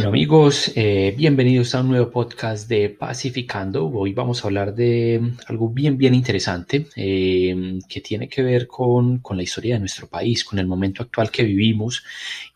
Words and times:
Bueno 0.00 0.08
amigos, 0.08 0.72
eh, 0.76 1.14
bienvenidos 1.14 1.74
a 1.74 1.82
un 1.82 1.88
nuevo 1.88 2.10
podcast 2.10 2.66
de 2.70 2.88
Pacificando. 2.88 3.86
Hoy 3.86 4.14
vamos 4.14 4.42
a 4.42 4.48
hablar 4.48 4.74
de 4.74 5.20
algo 5.46 5.68
bien, 5.68 5.98
bien 5.98 6.14
interesante 6.14 6.86
eh, 6.96 7.78
que 7.86 8.00
tiene 8.00 8.26
que 8.26 8.42
ver 8.42 8.66
con, 8.66 9.18
con, 9.18 9.36
la 9.36 9.42
historia 9.42 9.74
de 9.74 9.80
nuestro 9.80 10.08
país, 10.08 10.42
con 10.42 10.58
el 10.58 10.66
momento 10.66 11.02
actual 11.02 11.30
que 11.30 11.42
vivimos 11.42 12.02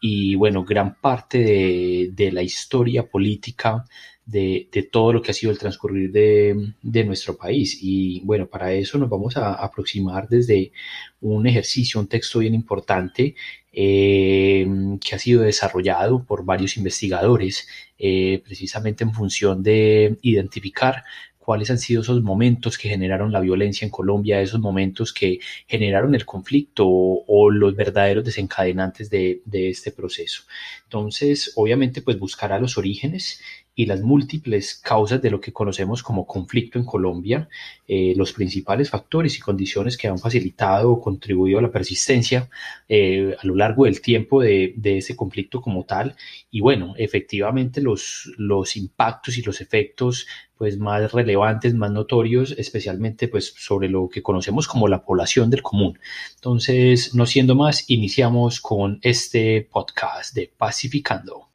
y 0.01 0.37
bueno, 0.37 0.65
gran 0.65 0.95
parte 0.95 1.37
de, 1.41 2.11
de 2.15 2.33
la 2.33 2.43
historia 2.43 3.07
política 3.07 3.85
de, 4.25 4.71
de, 4.73 4.83
todo 4.85 5.13
lo 5.13 5.21
que 5.21 5.33
ha 5.33 5.35
sido 5.35 5.53
el 5.53 5.59
transcurrir 5.59 6.11
de, 6.13 6.73
de, 6.81 7.05
nuestro 7.05 7.37
país. 7.37 7.79
Y 7.83 8.21
bueno, 8.25 8.47
para 8.47 8.73
eso 8.73 8.97
nos 8.97 9.11
vamos 9.11 9.37
a 9.37 9.53
aproximar 9.53 10.29
desde 10.31 10.73
un 11.21 11.47
ejercicio, 11.47 12.01
un 12.01 12.07
texto 12.07 12.39
bien 12.39 12.55
importante 12.55 13.35
eh, 13.75 14.67
que 15.01 15.15
ha 15.15 15.19
sido 15.19 15.43
desarrollado 15.43 16.25
por 16.25 16.45
varios 16.45 16.77
investigadores 16.77 17.67
eh, 17.99 18.41
precisamente 18.45 19.05
en 19.05 19.13
función 19.13 19.63
de 19.63 20.19
identificar 20.23 21.05
cuáles 21.45 21.71
han 21.71 21.79
sido 21.79 22.01
esos 22.01 22.23
momentos 22.23 22.79
que 22.79 22.89
generaron 22.89 23.31
la 23.31 23.41
violencia 23.41 23.85
en 23.85 23.91
Colombia, 23.91 24.41
esos 24.41 24.61
momentos 24.61 25.13
que 25.13 25.41
generaron 25.67 26.15
el 26.15 26.25
conflicto 26.25 26.87
o, 26.87 27.51
los 27.51 27.77
verdaderos 27.77 28.25
desencadenantes 28.25 29.11
de, 29.11 29.43
este 29.53 29.93
proceso. 29.93 30.45
Entonces, 30.85 31.53
obviamente, 31.57 32.01
pues 32.01 32.19
buscará 32.19 32.59
los 32.59 32.79
orígenes 32.79 33.43
y 33.75 33.87
las 33.87 34.03
múltiples 34.03 34.75
causas 34.77 35.21
de 35.21 35.31
lo 35.31 35.41
que 35.41 35.53
conocemos 35.53 36.03
como 36.03 36.27
conflicto 36.27 36.79
en 36.79 36.85
Colombia, 36.85 37.49
eh, 37.89 38.15
los 38.17 38.33
principales 38.33 38.91
factores 38.91 39.37
y 39.37 39.41
condiciones 39.41 39.97
que 39.97 40.09
han 40.09 40.19
facilitado 40.19 40.93
o 40.93 41.01
contribuido 41.01 41.59
a 41.59 41.63
la 41.63 41.71
persistencia 41.71 42.49
eh, 42.89 43.35
a 43.39 43.47
lo 43.47 43.57
largo 43.57 43.85
del 43.85 44.01
tiempo 44.01 44.43
de, 44.43 44.75
de, 44.77 44.99
ese 44.99 45.17
conflicto 45.17 45.61
como 45.61 45.85
tal. 45.85 46.15
Y 46.51 46.61
bueno, 46.61 46.95
efectivamente 46.97 47.81
los, 47.81 48.33
los 48.39 48.77
impactos 48.77 49.39
y 49.39 49.43
los 49.43 49.61
efectos 49.61 50.27
pues 50.57 50.79
más 50.79 51.13
relevantes, 51.13 51.75
más 51.75 51.91
notorios, 51.91 52.55
especialmente 52.57 53.29
pues 53.29 53.55
sobre 53.57 53.89
lo 53.89 54.09
que 54.09 54.23
conocemos 54.23 54.69
como 54.69 54.89
la 54.89 55.05
población 55.05 55.51
del 55.51 55.63
común. 55.63 55.99
Entonces, 56.37 57.15
no 57.15 57.27
siendo 57.27 57.55
más, 57.55 57.91
iniciamos 57.91 58.61
con 58.61 59.01
este 59.03 59.69
podcast 59.71 60.35
de 60.35 60.53
Pacificando. 60.57 61.49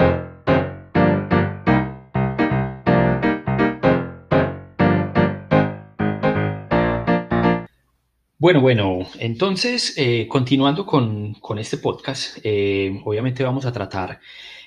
Bueno, 8.42 8.62
bueno, 8.62 9.00
entonces, 9.20 9.96
eh, 9.98 10.26
continuando 10.30 10.86
con, 10.86 11.34
con, 11.42 11.60
este 11.60 11.76
podcast, 11.78 12.38
eh, 12.42 13.02
obviamente 13.04 13.44
vamos 13.44 13.66
a 13.66 13.74
tratar 13.74 14.22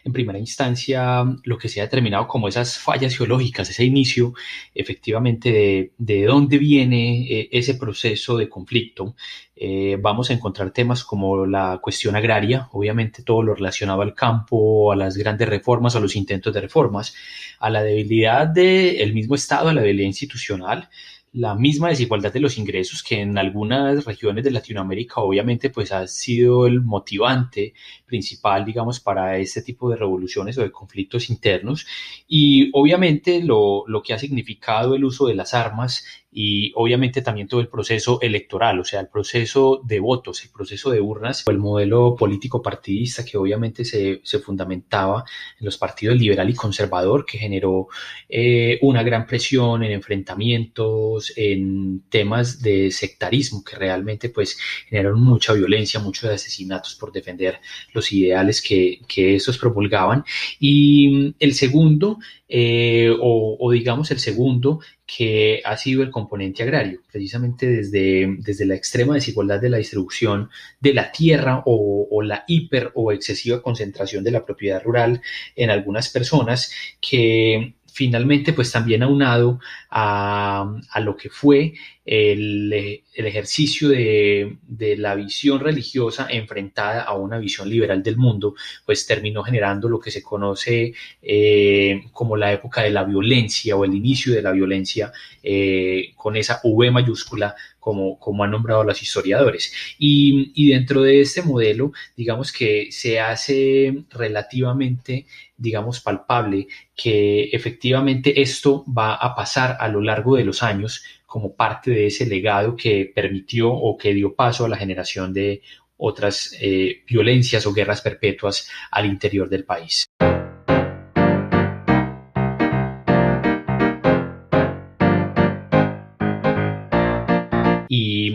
en 0.04 0.12
primera 0.12 0.38
instancia 0.38 1.24
lo 1.44 1.56
que 1.56 1.70
se 1.70 1.80
ha 1.80 1.84
determinado 1.84 2.28
como 2.28 2.48
esas 2.48 2.78
fallas 2.78 3.16
geológicas, 3.16 3.70
ese 3.70 3.84
inicio 3.84 4.34
efectivamente 4.74 5.50
de, 5.50 5.92
de 5.96 6.24
dónde 6.26 6.58
viene 6.58 7.22
eh, 7.22 7.48
ese 7.50 7.74
proceso 7.74 8.36
de 8.36 8.50
conflicto. 8.50 9.14
Eh, 9.56 9.96
vamos 10.00 10.28
a 10.28 10.32
encontrar 10.32 10.72
temas 10.72 11.04
como 11.04 11.46
la 11.46 11.78
cuestión 11.80 12.16
agraria, 12.16 12.68
obviamente 12.72 13.22
todo 13.22 13.42
lo 13.42 13.54
relacionado 13.54 14.02
al 14.02 14.14
campo, 14.14 14.90
a 14.92 14.96
las 14.96 15.16
grandes 15.16 15.48
reformas, 15.48 15.94
a 15.94 16.00
los 16.00 16.16
intentos 16.16 16.52
de 16.52 16.60
reformas, 16.60 17.14
a 17.60 17.70
la 17.70 17.82
debilidad 17.82 18.48
del 18.48 19.14
mismo 19.14 19.34
Estado, 19.36 19.68
a 19.68 19.74
la 19.74 19.82
debilidad 19.82 20.08
institucional, 20.08 20.88
la 21.32 21.54
misma 21.54 21.88
desigualdad 21.88 22.32
de 22.32 22.40
los 22.40 22.58
ingresos 22.58 23.02
que 23.02 23.20
en 23.20 23.38
algunas 23.38 24.04
regiones 24.04 24.44
de 24.44 24.50
Latinoamérica 24.50 25.22
obviamente 25.22 25.70
pues 25.70 25.90
ha 25.90 26.06
sido 26.06 26.66
el 26.66 26.82
motivante 26.82 27.72
principal 28.06 28.66
digamos 28.66 29.00
para 29.00 29.38
este 29.38 29.62
tipo 29.62 29.88
de 29.88 29.96
revoluciones 29.96 30.58
o 30.58 30.62
de 30.62 30.70
conflictos 30.70 31.30
internos. 31.30 31.86
Y 32.28 32.70
obviamente 32.74 33.42
lo, 33.42 33.84
lo 33.86 34.02
que 34.02 34.12
ha 34.12 34.18
significado 34.18 34.94
el 34.94 35.04
uso 35.04 35.26
de 35.26 35.34
las 35.34 35.54
armas 35.54 36.04
y 36.34 36.72
obviamente 36.76 37.20
también 37.20 37.46
todo 37.46 37.60
el 37.60 37.68
proceso 37.68 38.18
electoral, 38.22 38.80
o 38.80 38.84
sea, 38.84 39.00
el 39.00 39.08
proceso 39.08 39.82
de 39.84 40.00
votos, 40.00 40.42
el 40.42 40.50
proceso 40.50 40.90
de 40.90 41.00
urnas, 41.00 41.44
el 41.46 41.58
modelo 41.58 42.16
político 42.16 42.62
partidista 42.62 43.22
que 43.22 43.36
obviamente 43.36 43.84
se, 43.84 44.22
se 44.24 44.38
fundamentaba 44.38 45.24
en 45.60 45.66
los 45.66 45.76
partidos 45.76 46.16
liberal 46.16 46.48
y 46.48 46.54
conservador, 46.54 47.26
que 47.26 47.36
generó 47.36 47.88
eh, 48.30 48.78
una 48.80 49.02
gran 49.02 49.26
presión 49.26 49.82
en 49.82 49.92
enfrentamientos, 49.92 51.34
en 51.36 52.04
temas 52.08 52.62
de 52.62 52.90
sectarismo, 52.90 53.62
que 53.62 53.76
realmente 53.76 54.30
pues 54.30 54.56
generaron 54.88 55.22
mucha 55.22 55.52
violencia, 55.52 56.00
muchos 56.00 56.30
asesinatos 56.30 56.94
por 56.94 57.12
defender 57.12 57.60
los 57.92 58.10
ideales 58.10 58.62
que, 58.62 59.00
que 59.06 59.34
estos 59.36 59.58
promulgaban. 59.58 60.24
Y 60.58 61.34
el 61.38 61.52
segundo, 61.54 62.18
eh, 62.48 63.10
o, 63.20 63.56
o 63.60 63.70
digamos 63.70 64.10
el 64.10 64.18
segundo, 64.18 64.80
que 65.06 65.60
ha 65.64 65.76
sido 65.76 66.02
el 66.02 66.10
componente 66.10 66.62
agrario, 66.62 67.00
precisamente 67.10 67.66
desde, 67.66 68.36
desde 68.38 68.66
la 68.66 68.74
extrema 68.74 69.14
desigualdad 69.14 69.60
de 69.60 69.70
la 69.70 69.78
distribución 69.78 70.48
de 70.80 70.94
la 70.94 71.12
tierra 71.12 71.62
o, 71.66 72.22
la 72.22 72.44
hiper 72.46 72.92
o 72.94 73.10
excesiva 73.12 73.62
concentración 73.62 74.22
de 74.22 74.30
la 74.30 74.44
propiedad 74.44 74.82
rural 74.82 75.20
en 75.56 75.70
algunas 75.70 76.08
personas 76.08 76.72
que 77.00 77.74
finalmente 77.86 78.52
pues 78.52 78.70
también 78.70 79.02
aunado 79.02 79.60
a, 79.90 80.78
a 80.90 81.00
lo 81.00 81.16
que 81.16 81.28
fue 81.28 81.74
el, 82.04 83.02
el 83.14 83.26
ejercicio 83.26 83.88
de, 83.88 84.56
la 84.98 85.14
visión 85.14 85.60
religiosa 85.60 86.26
enfrentada 86.30 87.02
a 87.02 87.14
una 87.14 87.38
visión 87.38 87.68
liberal 87.68 88.02
del 88.02 88.16
mundo, 88.16 88.54
pues 88.84 89.06
terminó 89.06 89.42
generando 89.42 89.88
lo 89.88 90.00
que 90.00 90.10
se 90.10 90.22
conoce 90.22 90.92
eh, 91.22 92.02
como 92.12 92.36
la 92.36 92.52
época 92.52 92.82
de 92.82 92.90
la 92.90 93.04
violencia 93.04 93.76
o 93.76 93.84
el 93.84 93.94
inicio 93.94 94.34
de 94.34 94.42
la 94.42 94.52
violencia 94.52 95.12
eh, 95.42 96.12
con 96.16 96.36
esa 96.36 96.60
V 96.64 96.90
mayúscula 96.90 97.54
como, 97.78 98.18
como 98.18 98.44
han 98.44 98.52
nombrado 98.52 98.84
los 98.84 99.02
historiadores. 99.02 99.72
Y, 99.98 100.52
y, 100.54 100.70
dentro 100.70 101.02
de 101.02 101.20
este 101.20 101.42
modelo, 101.42 101.92
digamos 102.16 102.52
que 102.52 102.92
se 102.92 103.18
hace 103.18 104.04
relativamente, 104.10 105.26
digamos, 105.56 106.00
palpable 106.00 106.68
que 106.94 107.44
efectivamente 107.52 108.40
esto 108.40 108.84
va 108.86 109.14
a 109.14 109.34
pasar 109.34 109.76
a 109.80 109.88
lo 109.88 110.00
largo 110.00 110.36
de 110.36 110.44
los 110.44 110.62
años 110.62 111.02
como 111.32 111.56
parte 111.56 111.90
de 111.90 112.08
ese 112.08 112.26
legado 112.26 112.76
que 112.76 113.10
permitió 113.14 113.72
o 113.72 113.96
que 113.96 114.12
dio 114.12 114.34
paso 114.34 114.66
a 114.66 114.68
la 114.68 114.76
generación 114.76 115.32
de 115.32 115.62
otras 115.96 116.54
eh, 116.60 117.04
violencias 117.08 117.64
o 117.64 117.72
guerras 117.72 118.02
perpetuas 118.02 118.68
al 118.90 119.06
interior 119.06 119.48
del 119.48 119.64
país. 119.64 120.04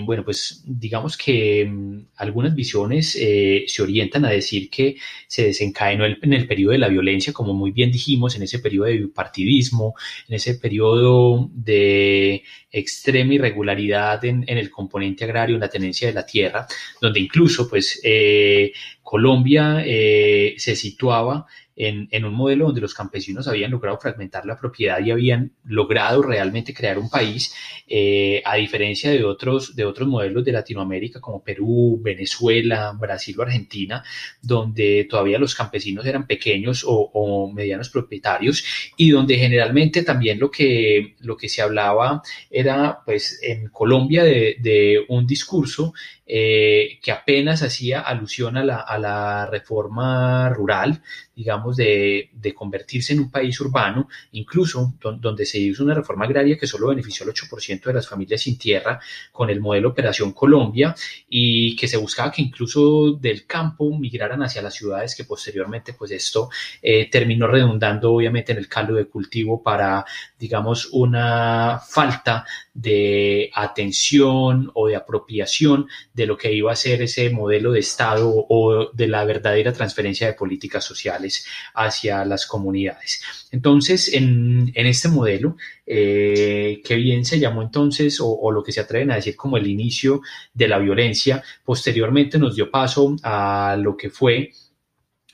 Bueno, 0.08 0.24
pues 0.26 0.64
digamos 0.66 1.16
que 1.18 1.66
mmm, 1.70 2.08
algunas 2.16 2.56
visiones 2.56 3.16
eh, 3.20 3.66
se 3.68 3.84
orientan 3.84 4.26
a 4.26 4.30
decir 4.30 4.72
que 4.72 4.96
se 5.28 5.44
desencadenó 5.44 6.06
en 6.06 6.34
el 6.34 6.48
periodo 6.48 6.72
de 6.72 6.80
la 6.80 6.88
violencia, 6.88 7.34
como 7.34 7.54
muy 7.54 7.72
bien 7.72 7.92
dijimos, 7.92 8.36
en 8.36 8.44
ese 8.44 8.58
periodo 8.58 8.88
de 8.88 8.98
bipartidismo, 8.98 9.94
en 10.28 10.36
ese 10.36 10.56
periodo 10.56 11.50
de 11.54 12.44
extrema 12.72 13.36
irregularidad 13.36 14.24
en, 14.26 14.44
en, 14.48 14.58
el 14.58 14.72
componente 14.72 15.26
agrario, 15.26 15.56
en 15.56 15.62
la 15.62 15.70
tenencia 15.70 16.08
de 16.08 16.14
la 16.14 16.26
tierra, 16.26 16.66
donde 17.02 17.20
incluso 17.20 17.70
pues 17.70 18.00
eh, 18.04 18.72
Colombia 19.04 19.84
eh, 19.86 20.56
se 20.58 20.76
situaba 20.76 21.46
en, 21.78 22.26
un 22.26 22.34
modelo 22.34 22.66
donde 22.66 22.82
los 22.82 22.96
campesinos 22.96 23.48
habían 23.48 23.70
logrado 23.70 24.00
fragmentar 24.00 24.46
la 24.46 24.58
propiedad 24.58 25.00
y 25.00 25.12
habían 25.12 25.52
logrado 25.64 26.24
realmente 26.24 26.74
crear 26.74 26.98
un 26.98 27.10
país, 27.10 27.54
eh, 27.88 28.42
a 28.44 28.56
diferencia 28.56 29.12
de 29.12 29.24
otros, 29.24 29.76
de 29.76 29.86
otros 29.86 30.08
modelos 30.08 30.44
de 30.44 30.52
Latinoamérica 30.52 31.22
como 31.22 31.44
Perú, 31.44 32.00
Venezuela, 32.02 32.94
Brasil 33.00 33.36
o 33.38 33.44
Argentina, 33.44 34.04
donde 34.42 35.06
todavía 35.08 35.38
los 35.38 35.54
campesinos 35.54 36.06
eran 36.06 36.26
pequeños 36.26 36.84
o, 36.86 37.52
medianos 37.54 37.90
propietarios 37.90 38.64
y 38.98 39.12
donde 39.12 39.38
generalmente 39.38 40.04
también 40.04 40.40
lo 40.40 40.50
que, 40.50 41.16
lo 41.20 41.38
que 41.38 41.50
se 41.50 41.62
hablaba 41.62 42.22
era 42.50 43.00
pues 43.06 43.40
en 43.44 43.70
Colombia 43.70 44.24
de 44.24 45.06
un 45.10 45.26
discurso 45.26 45.94
eh, 46.30 47.00
que 47.02 47.12
apenas 47.12 47.64
hacía 47.64 48.02
alusión 48.02 48.58
a 48.58 48.64
la, 48.64 48.82
a 48.82 49.00
la 49.00 49.46
reforma 49.46 50.50
rural, 50.50 51.02
digamos, 51.34 51.78
de, 51.78 52.30
de, 52.34 52.54
convertirse 52.54 53.14
en 53.14 53.20
un 53.20 53.32
país 53.32 53.60
urbano, 53.62 54.10
incluso 54.32 54.94
don, 55.00 55.22
donde 55.22 55.46
se 55.46 55.60
hizo 55.60 55.84
una 55.84 55.94
reforma 55.94 56.26
agraria 56.26 56.58
que 56.58 56.68
solo 56.68 56.88
benefició 56.88 57.26
al 57.26 57.34
8% 57.34 57.84
de 57.84 57.94
las 57.94 58.08
familias 58.08 58.42
sin 58.42 58.58
tierra 58.58 59.00
con 59.32 59.50
el 59.50 59.62
modelo 59.62 59.90
Operación 59.90 60.34
Colombia 60.34 60.94
y 61.30 61.76
que 61.76 61.88
se 61.88 61.98
buscaba 61.98 62.32
que 62.32 62.42
incluso 62.42 63.14
del 63.14 63.46
campo 63.46 63.98
migraran 63.98 64.44
hacia 64.44 64.62
las 64.62 64.74
ciudades 64.74 65.16
que 65.16 65.24
posteriormente 65.24 65.94
pues 65.94 66.12
esto 66.12 66.50
eh, 66.82 67.10
terminó 67.10 67.48
redundando 67.48 68.14
obviamente 68.14 68.52
en 68.52 68.58
el 68.58 68.68
caldo 68.68 68.96
de 68.96 69.06
cultivo 69.06 69.64
para 69.64 70.06
digamos 70.38 70.90
una 70.92 71.80
falta 71.80 72.46
de 72.78 73.50
atención 73.56 74.70
o 74.76 74.88
de 74.88 74.96
apropiación 74.96 75.88
de 76.14 76.28
lo 76.28 76.38
que 76.38 76.54
iba 76.54 76.72
a 76.72 76.76
ser 76.76 77.02
ese 77.02 77.32
modelo 77.32 77.72
de 77.72 77.80
Estado 77.80 78.32
o 78.32 78.92
de 78.94 79.08
la 79.08 79.26
verdadera 79.26 79.74
transferencia 79.74 80.28
de 80.28 80.34
políticas 80.34 80.86
sociales 80.86 81.48
hacia 81.74 82.24
las 82.24 82.46
comunidades. 82.46 83.24
Entonces, 83.52 84.14
en, 84.14 84.72
este 84.76 85.10
modelo, 85.10 85.58
eh, 85.88 86.80
que 86.86 86.96
bien 86.96 87.26
se 87.26 87.40
llamó 87.40 87.64
entonces, 87.64 88.20
o, 88.22 88.52
lo 88.52 88.62
que 88.62 88.72
se 88.72 88.82
atreven 88.82 89.10
a 89.10 89.16
decir 89.16 89.36
como 89.36 89.58
el 89.58 89.66
inicio 89.66 90.22
de 90.54 90.68
la 90.68 90.78
violencia, 90.78 91.44
posteriormente 91.66 92.38
nos 92.38 92.56
dio 92.56 92.70
paso 92.70 93.16
a 93.24 93.76
lo 93.80 93.98
que 93.98 94.12
fue 94.12 94.52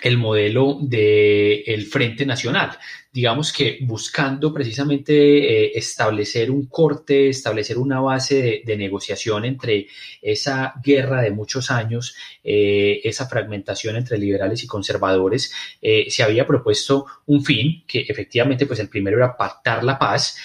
el 0.01 0.17
modelo 0.17 0.77
del 0.81 1.85
Frente 1.87 2.25
Nacional. 2.25 2.77
Digamos 3.13 3.53
que 3.53 3.77
buscando 3.81 4.51
precisamente 4.51 5.13
eh, 5.13 5.71
establecer 5.75 6.49
un 6.49 6.65
corte, 6.65 7.29
establecer 7.29 7.77
una 7.77 7.99
base 7.99 8.63
de, 8.65 8.75
negociación 8.75 9.45
entre 9.45 9.85
esa 10.19 10.73
guerra 10.83 11.21
de 11.21 11.29
muchos 11.29 11.69
años, 11.69 12.15
eh, 12.43 13.01
esa 13.03 13.29
fragmentación 13.29 13.97
entre 13.97 14.17
liberales 14.17 14.63
y 14.63 14.67
conservadores, 14.67 15.53
eh, 15.79 16.07
se 16.09 16.23
había 16.23 16.47
propuesto 16.47 17.05
un 17.27 17.45
fin 17.45 17.83
que 17.85 17.99
efectivamente, 18.01 18.65
pues 18.65 18.79
el 18.79 18.89
primero 18.89 19.17
era 19.17 19.37
pactar 19.37 19.83
la 19.83 19.99
paz, 19.99 20.35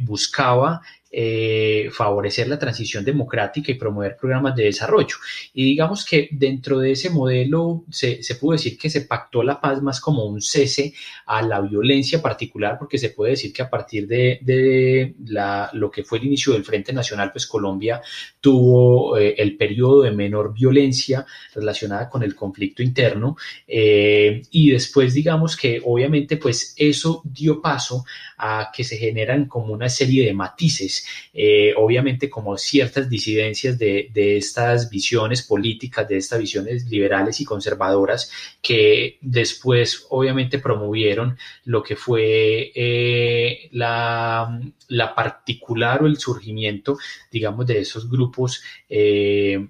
buscaba 0.00 0.82
eh, 1.14 1.90
favorecer 1.92 2.48
la 2.48 2.58
transición 2.58 3.04
democrática 3.04 3.70
y 3.70 3.74
promover 3.74 4.16
programas 4.16 4.56
de 4.56 4.64
desarrollo. 4.64 5.16
Y 5.52 5.64
digamos 5.64 6.06
que 6.06 6.28
dentro 6.32 6.78
de 6.78 6.92
ese 6.92 7.10
modelo 7.10 7.84
se, 7.90 8.22
se, 8.22 8.36
pudo 8.36 8.52
decir 8.52 8.78
que 8.78 8.88
se 8.88 9.02
pactó 9.02 9.42
la 9.42 9.60
paz 9.60 9.82
más 9.82 10.00
como 10.00 10.24
un 10.24 10.40
cese 10.40 10.94
a 11.26 11.42
la 11.42 11.60
violencia 11.60 12.22
particular, 12.22 12.78
porque 12.78 12.96
se 12.96 13.10
puede 13.10 13.32
decir 13.32 13.52
que 13.52 13.60
a 13.60 13.68
partir 13.68 14.06
de, 14.06 14.38
de 14.40 15.14
la, 15.26 15.68
lo 15.74 15.90
que 15.90 16.02
fue 16.02 16.18
el 16.18 16.24
inicio 16.24 16.54
del 16.54 16.64
Frente 16.64 16.92
Nacional, 16.94 17.30
pues 17.30 17.46
Colombia 17.46 18.00
tuvo 18.40 19.18
eh, 19.18 19.34
el 19.36 19.56
periodo 19.56 20.02
de 20.02 20.12
menor 20.12 20.54
violencia 20.54 21.26
relacionada 21.54 22.08
con 22.08 22.22
el 22.22 22.34
conflicto 22.34 22.82
interno. 22.82 23.36
Eh, 23.66 24.42
y 24.50 24.70
después 24.70 25.12
digamos 25.14 25.56
que 25.56 25.80
obviamente 25.84 26.36
pues 26.36 26.74
eso 26.76 27.22
dio 27.24 27.60
paso 27.60 28.04
a 28.38 28.70
que 28.74 28.84
se 28.84 28.96
generan 28.96 29.46
como 29.46 29.72
una 29.72 29.88
serie 29.88 30.26
de 30.26 30.32
matices, 30.32 31.01
eh, 31.32 31.74
obviamente 31.76 32.28
como 32.28 32.56
ciertas 32.56 33.08
disidencias 33.08 33.78
de, 33.78 34.10
estas 34.14 34.90
visiones 34.90 35.42
políticas, 35.42 36.08
de 36.08 36.16
estas 36.16 36.38
visiones 36.38 36.86
liberales 36.86 37.40
y 37.40 37.44
conservadoras 37.44 38.30
que 38.60 39.18
después 39.20 40.06
obviamente 40.10 40.58
promovieron 40.58 41.36
lo 41.64 41.82
que 41.82 41.96
fue 41.96 42.72
eh, 42.74 43.68
la, 43.72 44.60
la, 44.88 45.14
particular 45.14 46.02
o 46.02 46.06
el 46.06 46.18
surgimiento, 46.18 46.98
digamos, 47.30 47.66
de 47.66 47.80
esos 47.80 48.10
grupos. 48.10 48.62
Eh, 48.88 49.66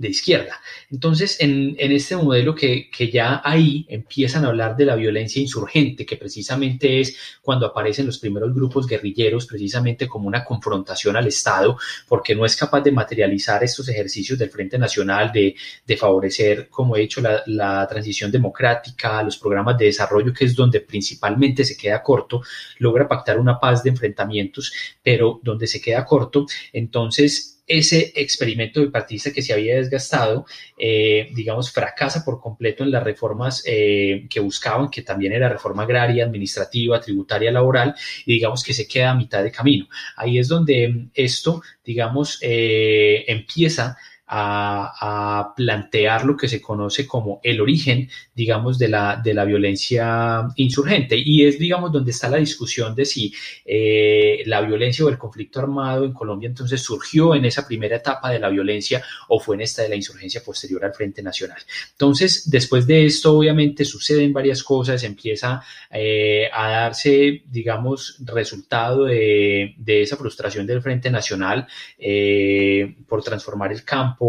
de 0.00 0.08
izquierda. 0.08 0.58
Entonces, 0.90 1.36
en, 1.40 1.76
este 1.78 2.16
modelo 2.16 2.54
que, 2.54 2.88
ya 3.12 3.42
ahí 3.44 3.84
empiezan 3.86 4.46
a 4.46 4.48
hablar 4.48 4.74
de 4.74 4.86
la 4.86 4.96
violencia 4.96 5.42
insurgente, 5.42 6.06
que 6.06 6.16
precisamente 6.16 7.00
es 7.00 7.18
cuando 7.42 7.66
aparecen 7.66 8.06
los 8.06 8.18
primeros 8.18 8.54
grupos 8.54 8.86
guerrilleros, 8.86 9.44
precisamente 9.44 10.08
como 10.08 10.26
una 10.26 10.42
confrontación 10.42 11.16
al 11.16 11.26
Estado, 11.26 11.76
porque 12.08 12.34
no 12.34 12.46
es 12.46 12.56
capaz 12.56 12.80
de 12.80 12.92
materializar 12.92 13.62
estos 13.62 13.90
ejercicios 13.90 14.38
del 14.38 14.48
Frente 14.48 14.78
Nacional, 14.78 15.30
de, 15.32 15.54
favorecer, 15.98 16.70
como 16.70 16.96
he 16.96 17.00
dicho, 17.00 17.20
la, 17.20 17.42
la 17.44 17.86
transición 17.86 18.32
democrática, 18.32 19.22
los 19.22 19.36
programas 19.36 19.76
de 19.76 19.84
desarrollo, 19.84 20.32
que 20.32 20.46
es 20.46 20.56
donde 20.56 20.80
principalmente 20.80 21.62
se 21.62 21.76
queda 21.76 22.02
corto, 22.02 22.40
logra 22.78 23.06
pactar 23.06 23.38
una 23.38 23.60
paz 23.60 23.82
de 23.82 23.90
enfrentamientos, 23.90 24.72
pero 25.02 25.40
donde 25.42 25.66
se 25.66 25.78
queda 25.78 26.06
corto, 26.06 26.46
entonces 26.72 27.59
ese 27.70 28.12
experimento 28.16 28.80
bipartidista 28.80 29.32
que 29.32 29.42
se 29.42 29.52
había 29.52 29.76
desgastado, 29.76 30.44
eh, 30.76 31.28
digamos, 31.32 31.70
fracasa 31.70 32.24
por 32.24 32.40
completo 32.40 32.82
en 32.82 32.90
las 32.90 33.04
reformas 33.04 33.62
eh, 33.64 34.26
que 34.28 34.40
buscaban, 34.40 34.90
que 34.90 35.02
también 35.02 35.32
era 35.32 35.48
reforma 35.48 35.84
agraria, 35.84 36.24
administrativa, 36.24 37.00
tributaria, 37.00 37.52
laboral, 37.52 37.94
y 38.26 38.34
digamos 38.34 38.64
que 38.64 38.72
se 38.72 38.88
queda 38.88 39.12
a 39.12 39.14
mitad 39.14 39.44
de 39.44 39.52
camino. 39.52 39.86
Ahí 40.16 40.40
es 40.40 40.48
donde 40.48 41.10
esto, 41.14 41.62
digamos, 41.84 42.38
eh, 42.42 43.24
empieza 43.28 43.96
a, 44.32 45.52
plantear 45.56 46.24
lo 46.24 46.36
que 46.36 46.48
se 46.48 46.60
conoce 46.60 47.06
como 47.06 47.40
el 47.42 47.60
origen, 47.60 48.08
digamos, 48.34 48.78
de 48.78 48.88
la, 48.88 49.20
de 49.22 49.34
la 49.34 49.44
violencia 49.44 50.46
insurgente. 50.56 51.16
Y 51.18 51.44
es, 51.44 51.58
digamos, 51.58 51.90
donde 51.90 52.12
está 52.12 52.28
la 52.28 52.36
discusión 52.36 52.94
de 52.94 53.04
si 53.04 53.34
eh, 53.64 54.42
la 54.46 54.60
violencia 54.60 55.04
o 55.04 55.08
el 55.08 55.18
conflicto 55.18 55.60
armado 55.60 56.04
en 56.04 56.12
Colombia 56.12 56.48
entonces 56.48 56.80
surgió 56.80 57.34
en 57.34 57.44
esa 57.44 57.66
primera 57.66 57.96
etapa 57.96 58.30
de 58.30 58.38
la 58.38 58.48
violencia 58.48 59.02
o 59.28 59.40
fue 59.40 59.56
en 59.56 59.62
esta 59.62 59.82
de 59.82 59.88
la 59.88 59.96
insurgencia 59.96 60.42
posterior 60.44 60.84
al 60.84 60.94
Frente 60.94 61.22
Nacional. 61.22 61.58
Entonces, 61.92 62.48
después 62.48 62.86
de 62.86 63.06
esto, 63.06 63.36
obviamente, 63.36 63.84
suceden 63.84 64.32
varias 64.32 64.62
cosas, 64.62 65.02
empieza 65.02 65.62
eh, 65.90 66.48
a 66.52 66.70
darse, 66.70 67.42
digamos, 67.46 68.16
resultado 68.20 69.04
de, 69.04 69.74
de, 69.76 70.02
esa 70.02 70.16
frustración 70.16 70.66
del 70.66 70.82
Frente 70.82 71.10
Nacional 71.10 71.66
eh, 71.98 72.94
por 73.08 73.22
transformar 73.22 73.72
el 73.72 73.84
campo 73.84 74.19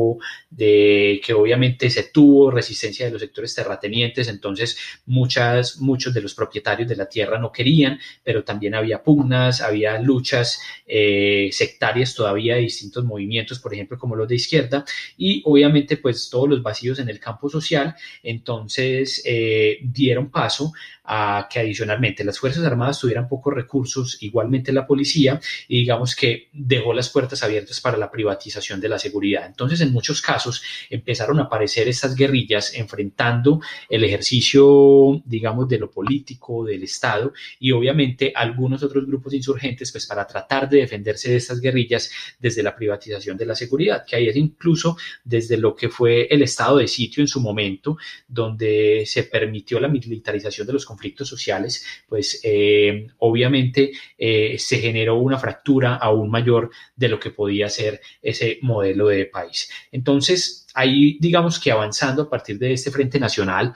de 0.49 1.21
que 1.23 1.33
obviamente 1.33 1.89
se 1.89 2.03
tuvo 2.03 2.51
resistencia 2.51 3.05
de 3.05 3.11
los 3.11 3.21
sectores 3.21 3.53
terratenientes, 3.53 4.27
entonces 4.27 4.77
muchas, 5.05 5.79
muchos 5.79 6.13
de 6.13 6.21
los 6.21 6.33
propietarios 6.33 6.87
de 6.87 6.95
la 6.95 7.07
tierra 7.07 7.39
no 7.39 7.51
querían, 7.51 7.99
pero 8.23 8.43
también 8.43 8.75
había 8.75 9.03
pugnas, 9.03 9.61
había 9.61 9.99
luchas 9.99 10.61
eh, 10.85 11.49
sectarias 11.51 12.15
todavía 12.15 12.55
de 12.55 12.61
distintos 12.61 13.03
movimientos, 13.03 13.59
por 13.59 13.73
ejemplo, 13.73 13.97
como 13.97 14.15
los 14.15 14.27
de 14.27 14.35
izquierda, 14.35 14.85
y 15.17 15.41
obviamente 15.45 15.97
pues 15.97 16.29
todos 16.29 16.49
los 16.49 16.61
vacíos 16.63 16.99
en 16.99 17.09
el 17.09 17.19
campo 17.19 17.49
social, 17.49 17.95
entonces 18.23 19.21
eh, 19.25 19.79
dieron 19.83 20.29
paso 20.29 20.71
a 21.03 21.47
que 21.51 21.59
adicionalmente 21.59 22.23
las 22.23 22.39
Fuerzas 22.39 22.63
Armadas 22.63 22.99
tuvieran 22.99 23.27
pocos 23.27 23.53
recursos, 23.53 24.17
igualmente 24.21 24.71
la 24.71 24.87
policía, 24.87 25.39
y 25.67 25.79
digamos 25.79 26.15
que 26.15 26.49
dejó 26.53 26.93
las 26.93 27.09
puertas 27.09 27.43
abiertas 27.43 27.81
para 27.81 27.97
la 27.97 28.11
privatización 28.11 28.79
de 28.79 28.89
la 28.89 28.99
seguridad. 28.99 29.49
En 29.81 29.91
muchos 29.91 30.21
casos 30.21 30.61
empezaron 30.89 31.39
a 31.39 31.43
aparecer 31.43 31.87
estas 31.87 32.15
guerrillas 32.15 32.73
enfrentando 32.75 33.61
el 33.89 34.03
ejercicio, 34.03 35.21
digamos, 35.25 35.67
de 35.67 35.79
lo 35.79 35.89
político, 35.89 36.65
del 36.65 36.83
Estado, 36.83 37.33
y 37.59 37.71
obviamente 37.71 38.31
algunos 38.35 38.83
otros 38.83 39.05
grupos 39.05 39.33
insurgentes, 39.33 39.91
pues 39.91 40.05
para 40.05 40.25
tratar 40.25 40.69
de 40.69 40.79
defenderse 40.79 41.31
de 41.31 41.37
estas 41.37 41.59
guerrillas 41.59 42.11
desde 42.39 42.63
la 42.63 42.75
privatización 42.75 43.37
de 43.37 43.45
la 43.45 43.55
seguridad, 43.55 44.05
que 44.05 44.15
ahí 44.15 44.27
es 44.27 44.35
incluso 44.35 44.97
desde 45.23 45.57
lo 45.57 45.75
que 45.75 45.89
fue 45.89 46.27
el 46.29 46.41
estado 46.41 46.77
de 46.77 46.87
sitio 46.87 47.21
en 47.21 47.27
su 47.27 47.39
momento, 47.39 47.97
donde 48.27 49.03
se 49.05 49.23
permitió 49.23 49.79
la 49.79 49.87
militarización 49.87 50.67
de 50.67 50.73
los 50.73 50.85
conflictos 50.85 51.27
sociales, 51.27 51.85
pues 52.07 52.39
eh, 52.43 53.07
obviamente 53.19 53.91
eh, 54.17 54.57
se 54.57 54.79
generó 54.79 55.15
una 55.15 55.37
fractura 55.37 55.95
aún 55.95 56.29
mayor 56.29 56.71
de 56.95 57.09
lo 57.09 57.19
que 57.19 57.31
podía 57.31 57.69
ser 57.69 58.01
ese 58.21 58.59
modelo 58.61 59.07
de 59.07 59.25
país. 59.25 59.70
Entonces, 59.91 60.67
ahí 60.73 61.17
digamos 61.19 61.59
que 61.59 61.71
avanzando 61.71 62.23
a 62.23 62.29
partir 62.29 62.57
de 62.59 62.73
este 62.73 62.91
Frente 62.91 63.19
Nacional, 63.19 63.73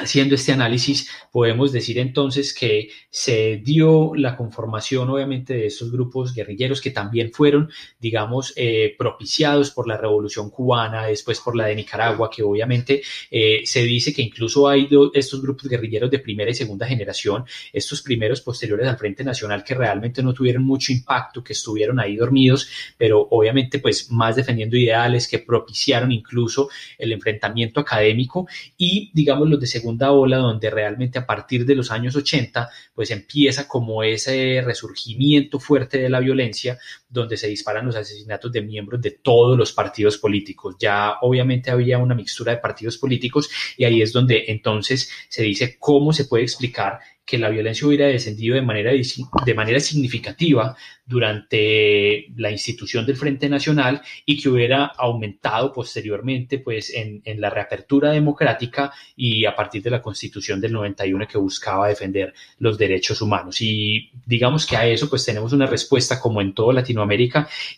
Haciendo 0.00 0.34
este 0.34 0.52
análisis, 0.52 1.10
podemos 1.30 1.72
decir 1.72 1.98
entonces 1.98 2.54
que 2.54 2.88
se 3.10 3.58
dio 3.62 4.12
la 4.14 4.34
conformación, 4.34 5.10
obviamente, 5.10 5.52
de 5.52 5.66
estos 5.66 5.92
grupos 5.92 6.34
guerrilleros 6.34 6.80
que 6.80 6.90
también 6.90 7.32
fueron, 7.32 7.70
digamos, 7.98 8.54
eh, 8.56 8.94
propiciados 8.96 9.70
por 9.70 9.86
la 9.86 9.98
Revolución 9.98 10.48
cubana, 10.48 11.06
después 11.06 11.40
por 11.40 11.54
la 11.54 11.66
de 11.66 11.74
Nicaragua, 11.74 12.30
que 12.34 12.42
obviamente 12.42 13.02
eh, 13.30 13.60
se 13.64 13.82
dice 13.82 14.14
que 14.14 14.22
incluso 14.22 14.66
hay 14.66 14.88
estos 15.12 15.42
grupos 15.42 15.68
guerrilleros 15.68 16.10
de 16.10 16.18
primera 16.18 16.50
y 16.50 16.54
segunda 16.54 16.86
generación, 16.86 17.44
estos 17.70 18.00
primeros 18.00 18.40
posteriores 18.40 18.88
al 18.88 18.96
Frente 18.96 19.22
Nacional, 19.22 19.62
que 19.62 19.74
realmente 19.74 20.22
no 20.22 20.32
tuvieron 20.32 20.64
mucho 20.64 20.92
impacto, 20.92 21.44
que 21.44 21.52
estuvieron 21.52 22.00
ahí 22.00 22.16
dormidos, 22.16 22.70
pero 22.96 23.28
obviamente, 23.30 23.80
pues, 23.80 24.10
más 24.10 24.36
defendiendo 24.36 24.78
ideales 24.78 25.28
que 25.28 25.40
propiciaron 25.40 26.10
incluso 26.10 26.70
el 26.96 27.12
enfrentamiento 27.12 27.80
académico 27.80 28.48
y, 28.78 29.10
digamos, 29.12 29.46
los 29.46 29.60
de 29.60 29.66
segunda 29.66 29.89
segunda 29.90 30.12
ola, 30.12 30.36
donde 30.38 30.70
realmente 30.70 31.18
a 31.18 31.26
partir 31.26 31.66
de 31.66 31.74
los 31.74 31.90
años 31.90 32.14
80, 32.14 32.70
pues 32.94 33.10
empieza 33.10 33.66
como 33.66 34.02
ese 34.04 34.62
resurgimiento 34.64 35.58
fuerte 35.58 35.98
de 35.98 36.08
la 36.08 36.20
violencia, 36.20 36.78
donde 37.10 37.36
se 37.36 37.48
disparan 37.48 37.84
los 37.84 37.96
asesinatos 37.96 38.52
de 38.52 38.62
miembros 38.62 39.00
de 39.02 39.10
todos 39.10 39.58
los 39.58 39.72
partidos 39.72 40.16
políticos. 40.16 40.76
Ya 40.78 41.16
obviamente 41.20 41.70
había 41.70 41.98
una 41.98 42.14
mixtura 42.14 42.52
de 42.52 42.58
partidos 42.58 42.96
políticos 42.96 43.50
y 43.76 43.84
ahí 43.84 44.00
es 44.00 44.12
donde 44.12 44.44
entonces 44.48 45.10
se 45.28 45.42
dice 45.42 45.76
cómo 45.78 46.12
se 46.12 46.24
puede 46.24 46.44
explicar 46.44 47.00
que 47.30 47.38
la 47.38 47.48
violencia 47.48 47.86
hubiera 47.86 48.08
descendido 48.08 48.56
de 48.56 48.62
manera, 48.62 48.90
de 48.90 49.54
manera 49.54 49.78
significativa 49.78 50.76
durante 51.06 52.26
la 52.36 52.50
institución 52.50 53.06
del 53.06 53.16
Frente 53.16 53.48
Nacional 53.48 54.02
y 54.26 54.40
que 54.40 54.48
hubiera 54.48 54.86
aumentado 54.86 55.72
posteriormente 55.72 56.58
pues, 56.58 56.92
en, 56.92 57.22
en 57.24 57.40
la 57.40 57.50
reapertura 57.50 58.10
democrática 58.10 58.92
y 59.14 59.44
a 59.44 59.54
partir 59.54 59.80
de 59.80 59.90
la 59.90 60.02
Constitución 60.02 60.60
del 60.60 60.72
91 60.72 61.28
que 61.28 61.38
buscaba 61.38 61.86
defender 61.86 62.34
los 62.58 62.76
derechos 62.76 63.22
humanos. 63.22 63.60
Y 63.60 64.10
digamos 64.26 64.66
que 64.66 64.76
a 64.76 64.88
eso 64.88 65.08
pues 65.08 65.24
tenemos 65.24 65.52
una 65.52 65.66
respuesta 65.66 66.20
como 66.20 66.40
en 66.40 66.52
toda 66.52 66.74
Latinoamérica 66.74 66.99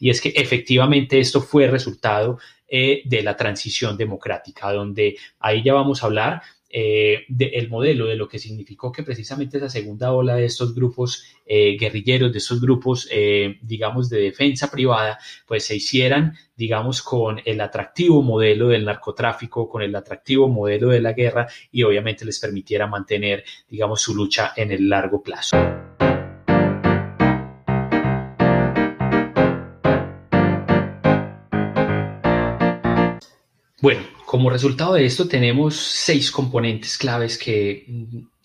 y 0.01 0.11
es 0.11 0.21
que 0.21 0.31
efectivamente 0.31 1.19
esto 1.19 1.41
fue 1.41 1.67
resultado 1.67 2.39
eh, 2.69 3.03
de 3.05 3.23
la 3.23 3.37
transición 3.37 3.97
democrática, 3.97 4.73
donde 4.73 5.17
ahí 5.41 5.63
ya 5.63 5.75
vamos 5.75 6.03
a 6.03 6.07
hablar 6.07 6.43
eh, 6.71 7.25
del 7.29 7.69
modelo, 7.69 8.07
de 8.07 8.17
lo 8.17 8.27
que 8.27 8.39
significó 8.39 8.91
que 8.91 9.03
precisamente 9.03 9.59
esa 9.59 9.69
segunda 9.69 10.13
ola 10.13 10.37
de 10.37 10.47
estos 10.47 10.75
grupos 10.75 11.23
eh, 11.45 11.77
guerrilleros, 11.79 12.33
de 12.33 12.39
estos 12.39 12.63
grupos, 12.63 13.07
digamos, 13.61 14.09
de 14.09 14.21
defensa 14.21 14.71
privada, 14.71 15.19
pues 15.47 15.67
se 15.67 15.77
hicieran, 15.77 16.35
digamos, 16.57 17.03
con 17.03 17.43
el 17.45 17.61
atractivo 17.61 18.23
modelo 18.23 18.69
del 18.69 18.87
narcotráfico, 18.87 19.69
con 19.69 19.83
el 19.83 19.95
atractivo 19.95 20.49
modelo 20.49 20.89
de 20.89 21.03
la 21.03 21.13
guerra 21.13 21.47
y 21.71 21.83
obviamente 21.83 22.25
les 22.25 22.41
permitiera 22.41 22.87
mantener, 22.87 23.45
digamos, 23.69 24.01
su 24.01 24.15
lucha 24.15 24.55
en 24.57 24.73
el 24.73 24.89
largo 24.89 25.23
plazo. 25.23 25.92
Bueno, 33.83 34.01
como 34.25 34.49
resultado 34.49 34.95
de 34.95 35.05
esto 35.05 35.27
tenemos 35.27 35.77
seis 35.77 36.31
componentes 36.31 36.97
claves 36.97 37.37
que 37.37 37.85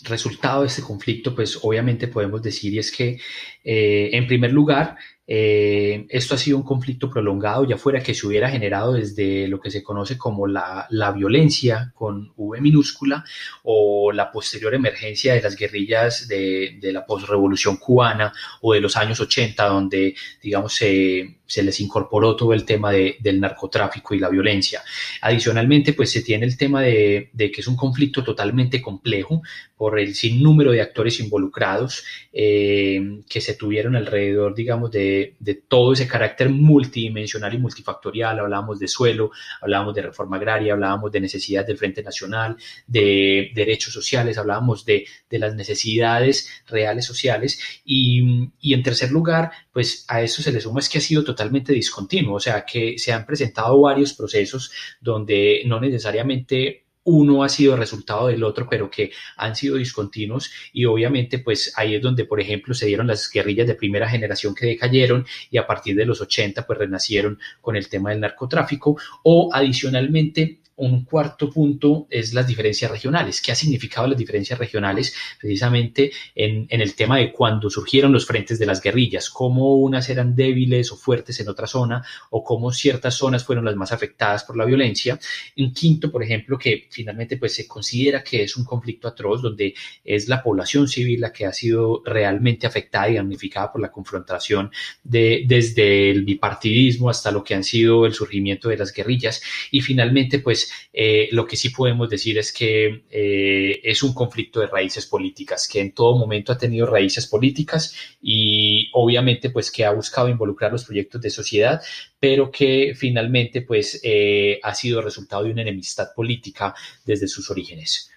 resultado 0.08 0.62
de 0.62 0.68
este 0.68 0.82
conflicto, 0.82 1.36
pues 1.36 1.60
obviamente 1.62 2.08
podemos 2.08 2.42
decir 2.42 2.74
y 2.74 2.80
es 2.80 2.92
que 2.92 3.20
eh, 3.64 4.10
en 4.14 4.28
primer 4.28 4.52
lugar 4.52 4.98
eh, 5.30 6.06
esto 6.10 6.36
ha 6.36 6.38
sido 6.38 6.58
un 6.58 6.64
conflicto 6.64 7.10
prolongado, 7.10 7.66
ya 7.66 7.78
fuera 7.78 8.02
que 8.02 8.14
se 8.14 8.26
hubiera 8.26 8.50
generado 8.50 8.94
desde 8.94 9.50
lo 9.50 9.60
que 9.60 9.70
se 9.70 9.84
conoce 9.84 10.18
como 10.18 10.48
la, 10.48 10.88
la, 10.90 11.12
violencia 11.12 11.92
con 11.94 12.32
V 12.38 12.62
minúscula 12.62 13.26
o 13.64 14.14
la 14.14 14.32
posterior 14.32 14.74
emergencia 14.74 15.34
de 15.34 15.42
las 15.42 15.58
guerrillas 15.58 16.30
de, 16.30 16.78
de 16.80 16.94
la 16.94 17.06
posrevolución 17.06 17.76
cubana 17.76 18.32
o 18.62 18.74
de 18.74 18.80
los 18.80 18.96
años 18.96 19.20
80, 19.20 19.66
donde, 19.66 20.16
digamos, 20.42 20.74
se 20.74 21.38
se 21.48 21.64
les 21.64 21.80
incorporó 21.80 22.36
todo 22.36 22.54
el 22.54 22.66
tema 22.66 22.92
de, 22.92 23.16
del 23.20 23.40
narcotráfico 23.40 24.14
y 24.14 24.20
la 24.20 24.30
violencia. 24.30 24.84
Adicionalmente, 25.22 25.94
pues 25.94 26.12
se 26.12 26.22
tiene 26.22 26.46
el 26.46 26.58
tema 26.58 26.82
de, 26.82 27.30
de, 27.34 27.52
que 27.52 27.62
es 27.62 27.68
un 27.68 27.78
conflicto 27.78 28.24
totalmente 28.24 28.82
complejo 28.82 29.42
por 29.78 30.00
el 30.00 30.16
sinnúmero 30.16 30.72
de 30.72 30.82
actores 30.82 31.20
involucrados 31.20 32.04
eh, 32.34 33.22
que 33.30 33.42
se 33.42 33.54
tuvieron 33.54 33.96
alrededor, 33.96 34.56
digamos, 34.56 34.90
de, 34.92 35.36
de, 35.40 35.54
todo 35.54 35.94
ese 35.94 36.08
carácter 36.08 36.50
multidimensional 36.50 37.54
y 37.54 37.60
multifactorial. 37.60 38.40
Hablábamos 38.40 38.80
de 38.80 38.88
suelo, 38.88 39.32
hablábamos 39.62 39.94
de 39.94 40.02
reforma 40.02 40.38
agraria, 40.38 40.74
hablábamos 40.74 41.12
de 41.12 41.22
necesidades 41.22 41.68
del 41.68 41.78
Frente 41.78 42.02
Nacional, 42.02 42.58
de 42.88 43.52
derechos 43.54 43.94
sociales, 43.94 44.38
hablábamos 44.38 44.84
de, 44.84 45.06
de 45.30 45.40
las 45.40 45.54
necesidades 45.54 46.64
reales 46.68 47.06
sociales. 47.06 47.60
Y, 47.86 48.50
y 48.60 48.74
en 48.74 48.82
tercer 48.82 49.12
lugar, 49.12 49.52
pues 49.72 50.06
a 50.08 50.24
eso 50.24 50.42
se 50.42 50.52
le 50.52 50.60
suma 50.60 50.80
es 50.80 50.90
que 50.90 50.98
ha 50.98 51.02
sido 51.02 51.24
totalmente 51.24 51.72
discontinuo, 51.72 52.36
o 52.36 52.40
sea 52.40 52.66
que 52.66 52.98
se 52.98 53.14
han 53.14 53.28
presentado 53.28 53.80
varios 53.80 54.14
procesos 54.14 54.72
donde 55.00 55.62
no 55.68 55.80
necesariamente 55.80 56.87
uno 57.08 57.42
ha 57.44 57.50
sido 57.50 57.78
resultado 57.78 58.28
del 58.28 58.44
otro, 58.44 58.68
pero 58.70 58.92
que 58.92 59.12
han 59.38 59.56
sido 59.56 59.78
discontinuos. 59.78 60.52
Y 60.74 60.84
obviamente 60.86 61.40
pues 61.40 61.74
ahí 61.78 61.96
es 61.96 62.02
donde, 62.02 62.26
por 62.26 62.42
ejemplo, 62.42 62.74
se 62.74 62.86
dieron 62.86 63.08
las 63.08 63.32
guerrillas 63.32 63.66
de 63.66 63.76
primera 63.76 64.10
generación 64.10 64.54
que 64.54 64.66
decayeron 64.66 65.26
y 65.50 65.58
a 65.58 65.66
partir 65.66 65.96
de 65.96 66.06
los 66.06 66.20
80 66.20 66.68
pues 66.68 66.78
renacieron 66.78 67.40
con 67.62 67.78
el 67.78 67.88
tema 67.88 68.10
del 68.10 68.20
narcotráfico. 68.20 68.98
O 69.24 69.50
adicionalmente 69.54 70.60
un 70.78 71.06
cuarto 71.06 71.50
punto 71.50 72.08
es 72.10 72.34
las 72.34 72.48
diferencias 72.48 72.90
regionales. 72.92 73.42
¿Qué 73.42 73.52
ha 73.52 73.56
significado 73.56 74.08
las 74.08 74.18
diferencias 74.18 74.60
regionales 74.60 75.16
precisamente 75.40 76.12
en, 76.36 76.68
en, 76.70 76.82
el 76.82 76.94
tema 76.94 77.18
de 77.18 77.32
cuando 77.32 77.70
surgieron 77.70 78.12
los 78.12 78.28
frentes 78.28 78.60
de 78.60 78.68
las 78.68 78.82
guerrillas? 78.82 79.30
¿Cómo 79.30 79.76
unas 79.78 80.08
eran 80.10 80.36
débiles 80.36 80.92
o 80.92 80.96
fuertes 80.96 81.40
en 81.40 81.50
otra 81.50 81.66
zona 81.66 82.06
o 82.30 82.44
cómo 82.44 82.72
ciertas 82.72 83.16
zonas 83.16 83.44
fueron 83.44 83.66
las 83.66 83.76
más 83.76 83.92
afectadas 83.92 84.44
por 84.44 84.56
la 84.56 84.66
violencia? 84.66 85.20
Un 85.58 85.74
quinto, 85.74 86.12
por 86.12 86.22
ejemplo, 86.24 86.60
que 86.60 86.88
finalmente 86.92 87.38
pues 87.38 87.56
se 87.56 87.68
considera 87.68 88.24
que 88.24 88.44
es 88.44 88.56
un 88.56 88.64
conflicto 88.64 89.08
atroz 89.08 89.42
donde 89.42 89.74
es 90.04 90.28
la 90.28 90.44
población 90.44 90.88
civil 90.88 91.22
la 91.22 91.34
que 91.34 91.48
ha 91.48 91.54
sido 91.54 92.04
realmente 92.06 92.68
afectada 92.68 93.10
y 93.10 93.16
damnificada 93.16 93.72
por 93.72 93.82
la 93.82 93.92
confrontación 93.92 94.72
de, 95.04 95.44
desde 95.48 96.12
el 96.12 96.24
bipartidismo 96.24 97.10
hasta 97.10 97.32
lo 97.32 97.44
que 97.44 97.56
han 97.56 97.64
sido 97.64 98.06
el 98.06 98.14
surgimiento 98.14 98.70
de 98.70 98.78
las 98.78 98.94
guerrillas. 98.94 99.42
Y 99.72 99.82
finalmente 99.82 100.38
pues 100.38 100.67
eh, 100.94 101.30
lo 101.32 101.46
que 101.46 101.56
sí 101.56 101.70
podemos 101.70 102.10
decir 102.10 102.38
es 102.38 102.52
que 102.52 103.06
eh, 103.10 103.80
es 103.84 104.04
un 104.04 104.14
conflicto 104.14 104.60
de 104.60 104.68
raíces 104.68 105.06
políticas, 105.06 105.68
que 105.68 105.80
en 105.80 105.94
todo 105.94 106.18
momento 106.18 106.52
ha 106.52 106.58
tenido 106.58 106.86
raíces 106.86 107.28
políticas 107.28 107.96
y 108.22 108.90
obviamente 108.94 109.50
pues 109.50 109.72
que 109.72 109.86
ha 109.86 109.92
buscado 109.92 110.30
involucrar 110.30 110.72
los 110.72 110.86
proyectos 110.86 111.22
de 111.22 111.30
sociedad, 111.30 111.82
pero 112.20 112.52
que 112.52 112.94
finalmente 112.96 113.62
pues 113.62 114.00
eh, 114.04 114.60
ha 114.64 114.74
sido 114.74 115.02
resultado 115.02 115.44
de 115.44 115.52
una 115.52 115.62
enemistad 115.62 116.08
política 116.16 116.74
desde 117.06 117.28
sus 117.28 117.50
orígenes. 117.50 118.12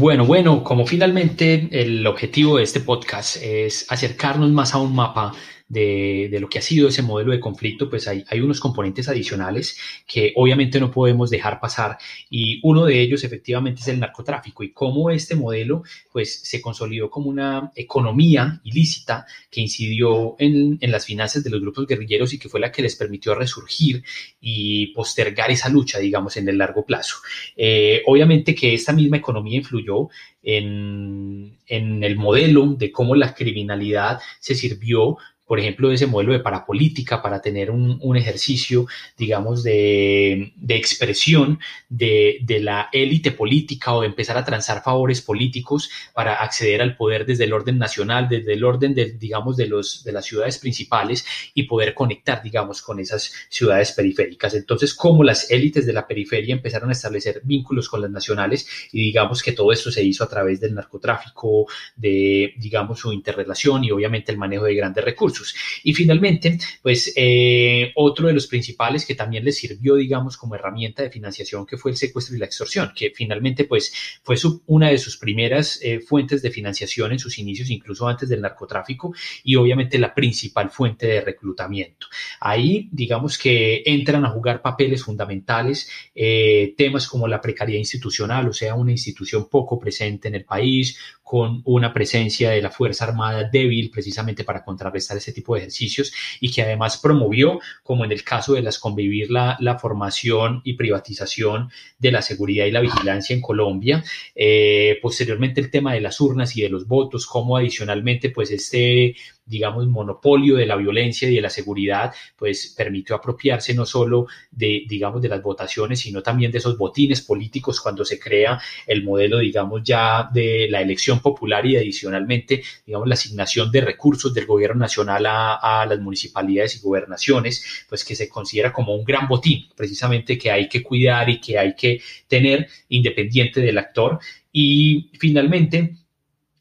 Bueno, 0.00 0.24
bueno, 0.24 0.62
como 0.62 0.86
finalmente 0.86 1.68
el 1.72 2.06
objetivo 2.06 2.58
de 2.58 2.62
este 2.62 2.78
podcast 2.78 3.36
es 3.42 3.84
acercarnos 3.90 4.48
más 4.52 4.72
a 4.72 4.78
un 4.78 4.94
mapa 4.94 5.32
de, 5.68 6.28
de, 6.30 6.40
lo 6.40 6.48
que 6.48 6.58
ha 6.58 6.62
sido 6.62 6.88
ese 6.88 7.02
modelo 7.02 7.32
de 7.32 7.40
conflicto, 7.40 7.90
pues 7.90 8.08
hay, 8.08 8.24
hay, 8.28 8.40
unos 8.40 8.58
componentes 8.58 9.08
adicionales 9.08 9.78
que 10.06 10.32
obviamente 10.36 10.80
no 10.80 10.90
podemos 10.90 11.28
dejar 11.28 11.60
pasar 11.60 11.98
y 12.30 12.60
uno 12.62 12.86
de 12.86 13.00
ellos 13.00 13.22
efectivamente 13.24 13.82
es 13.82 13.88
el 13.88 14.00
narcotráfico 14.00 14.62
y 14.62 14.72
cómo 14.72 15.10
este 15.10 15.36
modelo 15.36 15.82
pues 16.10 16.40
se 16.42 16.62
consolidó 16.62 17.10
como 17.10 17.28
una 17.28 17.70
economía 17.74 18.60
ilícita 18.64 19.26
que 19.50 19.60
incidió 19.60 20.36
en, 20.38 20.78
en 20.80 20.90
las 20.90 21.04
finanzas 21.04 21.44
de 21.44 21.50
los 21.50 21.60
grupos 21.60 21.86
guerrilleros 21.86 22.32
y 22.32 22.38
que 22.38 22.48
fue 22.48 22.60
la 22.60 22.72
que 22.72 22.82
les 22.82 22.96
permitió 22.96 23.34
resurgir 23.34 24.02
y 24.40 24.88
postergar 24.88 25.50
esa 25.50 25.68
lucha, 25.68 25.98
digamos, 25.98 26.36
en 26.36 26.48
el 26.48 26.58
largo 26.58 26.84
plazo. 26.84 27.16
Eh, 27.56 28.02
obviamente 28.06 28.54
que 28.54 28.74
esta 28.74 28.92
misma 28.92 29.18
economía 29.18 29.58
influyó 29.58 30.08
en, 30.42 31.58
en 31.66 32.02
el 32.02 32.16
modelo 32.16 32.74
de 32.74 32.90
cómo 32.90 33.14
la 33.14 33.34
criminalidad 33.34 34.20
se 34.40 34.54
sirvió 34.54 35.18
por 35.48 35.58
ejemplo, 35.58 35.90
ese 35.90 36.06
modelo 36.06 36.34
de 36.34 36.40
parapolítica 36.40 37.22
para 37.22 37.40
tener 37.40 37.70
un, 37.70 37.98
un 38.02 38.16
ejercicio, 38.18 38.86
digamos, 39.16 39.62
de, 39.62 40.52
de 40.56 40.76
expresión 40.76 41.58
de, 41.88 42.38
de, 42.42 42.60
la 42.60 42.90
élite 42.92 43.32
política 43.32 43.94
o 43.94 44.02
de 44.02 44.08
empezar 44.08 44.36
a 44.36 44.44
transar 44.44 44.82
favores 44.82 45.22
políticos 45.22 45.88
para 46.12 46.34
acceder 46.34 46.82
al 46.82 46.98
poder 46.98 47.24
desde 47.24 47.44
el 47.44 47.54
orden 47.54 47.78
nacional, 47.78 48.28
desde 48.28 48.52
el 48.52 48.62
orden, 48.62 48.94
de, 48.94 49.12
digamos, 49.12 49.56
de, 49.56 49.68
los, 49.68 50.04
de 50.04 50.12
las 50.12 50.26
ciudades 50.26 50.58
principales 50.58 51.24
y 51.54 51.62
poder 51.62 51.94
conectar, 51.94 52.42
digamos, 52.42 52.82
con 52.82 53.00
esas 53.00 53.32
ciudades 53.48 53.92
periféricas. 53.92 54.52
Entonces, 54.52 54.92
como 54.92 55.24
las 55.24 55.50
élites 55.50 55.86
de 55.86 55.94
la 55.94 56.06
periferia 56.06 56.54
empezaron 56.54 56.90
a 56.90 56.92
establecer 56.92 57.40
vínculos 57.42 57.88
con 57.88 58.02
las 58.02 58.10
nacionales 58.10 58.68
y 58.92 59.00
digamos 59.00 59.42
que 59.42 59.52
todo 59.52 59.72
esto 59.72 59.90
se 59.90 60.04
hizo 60.04 60.24
a 60.24 60.28
través 60.28 60.60
del 60.60 60.74
narcotráfico, 60.74 61.66
de, 61.96 62.52
digamos, 62.58 62.98
su 62.98 63.14
interrelación 63.14 63.84
y 63.84 63.90
obviamente 63.90 64.30
el 64.30 64.36
manejo 64.36 64.64
de 64.64 64.74
grandes 64.74 65.02
recursos. 65.02 65.37
Y 65.82 65.94
finalmente, 65.94 66.58
pues 66.82 67.12
eh, 67.16 67.92
otro 67.94 68.28
de 68.28 68.34
los 68.34 68.46
principales 68.46 69.04
que 69.04 69.14
también 69.14 69.44
les 69.44 69.56
sirvió, 69.56 69.94
digamos, 69.96 70.36
como 70.36 70.54
herramienta 70.54 71.02
de 71.02 71.10
financiación, 71.10 71.66
que 71.66 71.76
fue 71.76 71.90
el 71.90 71.96
secuestro 71.96 72.36
y 72.36 72.38
la 72.38 72.46
extorsión, 72.46 72.92
que 72.94 73.12
finalmente, 73.14 73.64
pues, 73.64 73.92
fue 74.22 74.36
su, 74.36 74.62
una 74.66 74.90
de 74.90 74.98
sus 74.98 75.16
primeras 75.16 75.80
eh, 75.82 76.00
fuentes 76.00 76.42
de 76.42 76.50
financiación 76.50 77.12
en 77.12 77.18
sus 77.18 77.38
inicios, 77.38 77.70
incluso 77.70 78.08
antes 78.08 78.28
del 78.28 78.40
narcotráfico, 78.40 79.14
y 79.44 79.56
obviamente 79.56 79.98
la 79.98 80.14
principal 80.14 80.70
fuente 80.70 81.06
de 81.06 81.20
reclutamiento. 81.20 82.06
Ahí, 82.40 82.88
digamos 82.92 83.38
que 83.38 83.82
entran 83.84 84.24
a 84.24 84.30
jugar 84.30 84.62
papeles 84.62 85.02
fundamentales, 85.02 85.90
eh, 86.14 86.74
temas 86.76 87.06
como 87.06 87.28
la 87.28 87.40
precariedad 87.40 87.78
institucional, 87.78 88.48
o 88.48 88.52
sea, 88.52 88.74
una 88.74 88.92
institución 88.92 89.48
poco 89.48 89.78
presente 89.78 90.28
en 90.28 90.34
el 90.34 90.44
país, 90.44 90.98
con 91.28 91.60
una 91.66 91.92
presencia 91.92 92.50
de 92.50 92.62
la 92.62 92.70
Fuerza 92.70 93.04
Armada 93.04 93.44
débil 93.44 93.90
precisamente 93.90 94.44
para 94.44 94.64
contrarrestar 94.64 95.18
ese 95.18 95.27
este 95.28 95.40
tipo 95.40 95.54
de 95.54 95.60
ejercicios 95.60 96.12
y 96.40 96.50
que 96.50 96.62
además 96.62 96.98
promovió, 96.98 97.60
como 97.82 98.04
en 98.04 98.12
el 98.12 98.24
caso 98.24 98.54
de 98.54 98.62
las 98.62 98.78
convivir, 98.78 99.30
la, 99.30 99.56
la 99.60 99.78
formación 99.78 100.62
y 100.64 100.74
privatización 100.74 101.70
de 101.98 102.12
la 102.12 102.22
seguridad 102.22 102.66
y 102.66 102.70
la 102.70 102.80
vigilancia 102.80 103.34
en 103.34 103.42
Colombia. 103.42 104.04
Eh, 104.34 104.98
posteriormente 105.02 105.60
el 105.60 105.70
tema 105.70 105.92
de 105.94 106.00
las 106.00 106.20
urnas 106.20 106.56
y 106.56 106.62
de 106.62 106.68
los 106.68 106.86
votos, 106.86 107.26
como 107.26 107.56
adicionalmente 107.56 108.30
pues 108.30 108.50
este 108.50 109.14
digamos, 109.48 109.88
monopolio 109.88 110.56
de 110.56 110.66
la 110.66 110.76
violencia 110.76 111.28
y 111.28 111.34
de 111.34 111.40
la 111.40 111.50
seguridad, 111.50 112.14
pues 112.36 112.74
permitió 112.76 113.16
apropiarse 113.16 113.74
no 113.74 113.86
solo 113.86 114.26
de, 114.50 114.84
digamos, 114.86 115.22
de 115.22 115.28
las 115.28 115.42
votaciones, 115.42 116.00
sino 116.00 116.22
también 116.22 116.52
de 116.52 116.58
esos 116.58 116.76
botines 116.76 117.22
políticos 117.22 117.80
cuando 117.80 118.04
se 118.04 118.20
crea 118.20 118.60
el 118.86 119.02
modelo, 119.02 119.38
digamos, 119.38 119.82
ya 119.82 120.28
de 120.32 120.68
la 120.70 120.82
elección 120.82 121.20
popular 121.20 121.64
y 121.64 121.76
adicionalmente, 121.76 122.62
digamos, 122.86 123.08
la 123.08 123.14
asignación 123.14 123.72
de 123.72 123.80
recursos 123.80 124.34
del 124.34 124.46
gobierno 124.46 124.80
nacional 124.80 125.17
a, 125.26 125.86
las 125.88 125.98
municipalidades 126.00 126.76
y 126.76 126.80
gobernaciones, 126.80 127.84
pues 127.88 128.04
que 128.04 128.16
se 128.16 128.28
considera 128.28 128.72
como 128.72 128.94
un 128.94 129.04
gran 129.04 129.28
botín, 129.28 129.68
precisamente 129.76 130.38
que 130.38 130.50
hay 130.50 130.68
que 130.68 130.82
cuidar 130.82 131.28
y 131.28 131.40
que 131.40 131.58
hay 131.58 131.74
que 131.74 132.00
tener 132.26 132.68
independiente 132.88 133.60
del 133.60 133.78
actor. 133.78 134.18
Y 134.52 135.10
finalmente, 135.18 135.94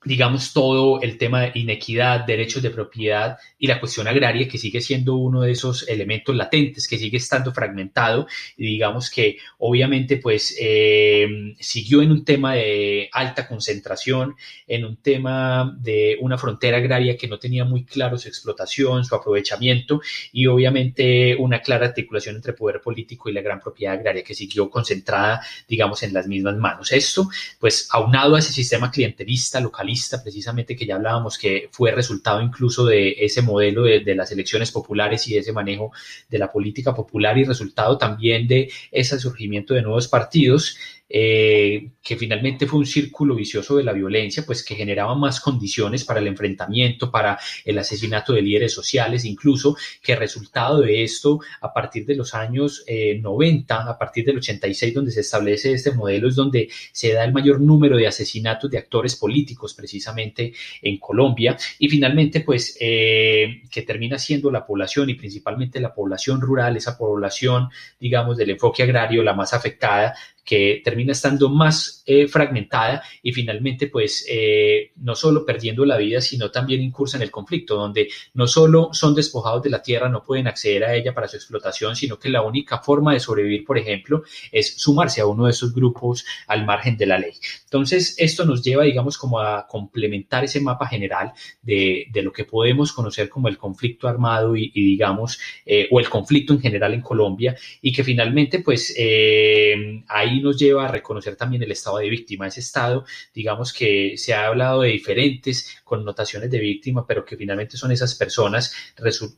digamos, 0.07 0.53
todo 0.53 1.01
el 1.01 1.17
tema 1.17 1.41
de 1.41 1.51
inequidad, 1.55 2.25
derechos 2.25 2.63
de 2.63 2.69
propiedad 2.69 3.37
y 3.59 3.67
la 3.67 3.79
cuestión 3.79 4.07
agraria, 4.07 4.47
que 4.47 4.57
sigue 4.57 4.81
siendo 4.81 5.15
uno 5.15 5.41
de 5.41 5.51
esos 5.51 5.87
elementos 5.87 6.35
latentes, 6.35 6.87
que 6.87 6.97
sigue 6.97 7.17
estando 7.17 7.53
fragmentado 7.53 8.27
y 8.55 8.65
digamos 8.65 9.09
que 9.09 9.37
obviamente 9.57 10.17
pues 10.17 10.55
eh, 10.59 11.27
siguió 11.59 12.01
en 12.01 12.11
un 12.11 12.23
tema 12.23 12.53
de 12.55 13.09
alta 13.11 13.47
concentración, 13.47 14.35
en 14.67 14.85
un 14.85 14.97
tema 14.97 15.75
de 15.79 16.17
una 16.21 16.37
frontera 16.37 16.77
agraria 16.77 17.17
que 17.17 17.27
no 17.27 17.37
tenía 17.37 17.65
muy 17.65 17.83
claro 17.83 18.17
su 18.17 18.27
explotación, 18.27 19.03
su 19.03 19.15
aprovechamiento 19.15 20.01
y 20.31 20.47
obviamente 20.47 21.35
una 21.35 21.61
clara 21.61 21.87
articulación 21.87 22.37
entre 22.37 22.53
poder 22.53 22.81
político 22.81 23.29
y 23.29 23.33
la 23.33 23.41
gran 23.41 23.59
propiedad 23.59 23.95
agraria 23.95 24.23
que 24.23 24.33
siguió 24.33 24.69
concentrada, 24.69 25.41
digamos, 25.67 26.03
en 26.03 26.13
las 26.13 26.27
mismas 26.27 26.55
manos. 26.55 26.91
Esto, 26.91 27.29
pues, 27.59 27.87
aunado 27.91 28.35
a 28.35 28.39
ese 28.39 28.53
sistema 28.53 28.91
clientelista, 28.91 29.59
localista, 29.59 29.96
precisamente 30.23 30.75
que 30.75 30.85
ya 30.85 30.95
hablábamos 30.95 31.37
que 31.37 31.69
fue 31.71 31.91
resultado 31.91 32.41
incluso 32.41 32.85
de 32.85 33.15
ese 33.19 33.41
modelo 33.41 33.83
de, 33.83 34.01
de, 34.01 34.15
las 34.15 34.31
elecciones 34.31 34.71
populares 34.71 35.27
y 35.27 35.33
de 35.33 35.39
ese 35.39 35.53
manejo 35.53 35.91
de 36.29 36.37
la 36.37 36.51
política 36.51 36.93
popular 36.93 37.37
y 37.37 37.43
resultado 37.43 37.97
también 37.97 38.47
de 38.47 38.69
ese 38.91 39.19
surgimiento 39.19 39.73
de 39.73 39.81
nuevos 39.81 40.07
partidos 40.07 40.77
eh, 41.09 41.91
que 42.03 42.17
finalmente 42.17 42.67
fue 42.67 42.79
un 42.79 42.85
círculo 42.85 43.35
vicioso 43.35 43.77
de 43.77 43.83
la 43.83 43.93
violencia, 43.93 44.43
pues 44.45 44.63
que 44.63 44.75
generaba 44.75 45.15
más 45.15 45.39
condiciones 45.39 46.03
para 46.03 46.19
el 46.19 46.27
enfrentamiento, 46.27 47.11
para 47.11 47.39
el 47.63 47.77
asesinato 47.77 48.33
de 48.33 48.41
líderes 48.41 48.73
sociales, 48.73 49.25
incluso 49.25 49.77
que 50.01 50.15
resultado 50.15 50.81
de 50.81 51.03
esto, 51.03 51.39
a 51.61 51.73
partir 51.73 52.05
de 52.05 52.15
los 52.15 52.33
años 52.33 52.83
90, 52.87 53.75
eh, 53.75 53.77
a 53.87 53.97
partir 53.97 54.25
del 54.25 54.37
86, 54.37 54.93
donde 54.93 55.11
se 55.11 55.21
establece 55.21 55.73
este 55.73 55.91
modelo, 55.91 56.27
es 56.27 56.35
donde 56.35 56.69
se 56.91 57.13
da 57.13 57.23
el 57.23 57.33
mayor 57.33 57.61
número 57.61 57.97
de 57.97 58.07
asesinatos 58.07 58.69
de 58.69 58.77
actores 58.77 59.15
políticos, 59.15 59.73
precisamente 59.73 60.53
en 60.81 60.97
Colombia, 60.97 61.57
y 61.79 61.89
finalmente, 61.89 62.41
pues, 62.41 62.77
eh, 62.79 63.61
que 63.71 63.81
termina 63.83 64.19
siendo 64.19 64.51
la 64.51 64.65
población 64.65 65.09
y 65.09 65.15
principalmente 65.15 65.79
la 65.79 65.93
población 65.93 66.41
rural, 66.41 66.77
esa 66.77 66.97
población, 66.97 67.69
digamos, 67.99 68.37
del 68.37 68.51
enfoque 68.51 68.83
agrario, 68.83 69.23
la 69.23 69.33
más 69.33 69.53
afectada, 69.53 70.15
que 70.47 70.81
termina 70.81 70.96
estando 71.09 71.49
más 71.49 72.03
eh, 72.05 72.27
fragmentada 72.27 73.03
y 73.21 73.31
finalmente 73.33 73.87
pues 73.87 74.25
eh, 74.29 74.91
no 74.97 75.15
solo 75.15 75.45
perdiendo 75.45 75.85
la 75.85 75.97
vida, 75.97 76.21
sino 76.21 76.51
también 76.51 76.81
incursa 76.81 77.17
en 77.17 77.23
el 77.23 77.31
conflicto, 77.31 77.75
donde 77.75 78.09
no 78.33 78.47
solo 78.47 78.89
son 78.91 79.15
despojados 79.15 79.63
de 79.63 79.69
la 79.69 79.81
tierra, 79.81 80.09
no 80.09 80.23
pueden 80.23 80.47
acceder 80.47 80.83
a 80.83 80.95
ella 80.95 81.13
para 81.13 81.27
su 81.27 81.37
explotación, 81.37 81.95
sino 81.95 82.17
que 82.19 82.29
la 82.29 82.41
única 82.41 82.79
forma 82.79 83.13
de 83.13 83.19
sobrevivir, 83.19 83.65
por 83.65 83.77
ejemplo, 83.77 84.23
es 84.51 84.75
sumarse 84.77 85.21
a 85.21 85.25
uno 85.25 85.45
de 85.45 85.51
esos 85.51 85.73
grupos 85.73 86.25
al 86.47 86.65
margen 86.65 86.97
de 86.97 87.05
la 87.05 87.19
ley. 87.19 87.33
Entonces, 87.63 88.15
esto 88.17 88.45
nos 88.45 88.63
lleva, 88.63 88.83
digamos, 88.83 89.17
como 89.17 89.39
a 89.39 89.67
complementar 89.67 90.43
ese 90.43 90.61
mapa 90.61 90.87
general 90.87 91.31
de, 91.61 92.07
de 92.11 92.21
lo 92.21 92.31
que 92.31 92.45
podemos 92.45 92.93
conocer 92.93 93.29
como 93.29 93.47
el 93.47 93.57
conflicto 93.57 94.07
armado 94.07 94.55
y, 94.55 94.71
y 94.73 94.85
digamos, 94.85 95.39
eh, 95.65 95.87
o 95.91 95.99
el 95.99 96.09
conflicto 96.09 96.53
en 96.53 96.61
general 96.61 96.93
en 96.93 97.01
Colombia, 97.01 97.55
y 97.81 97.91
que 97.91 98.03
finalmente, 98.03 98.59
pues, 98.59 98.93
eh, 98.97 100.03
ahí 100.07 100.41
nos 100.41 100.57
lleva 100.57 100.86
reconocer 100.87 101.35
también 101.35 101.63
el 101.63 101.71
estado 101.71 101.97
de 101.97 102.09
víctima. 102.09 102.47
Ese 102.47 102.59
estado, 102.59 103.05
digamos 103.33 103.73
que 103.73 104.13
se 104.17 104.33
ha 104.33 104.47
hablado 104.47 104.81
de 104.81 104.89
diferentes 104.89 105.77
connotaciones 105.83 106.49
de 106.51 106.59
víctima, 106.59 107.05
pero 107.05 107.25
que 107.25 107.37
finalmente 107.37 107.77
son 107.77 107.91
esas 107.91 108.15
personas 108.15 108.73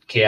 que 0.08 0.26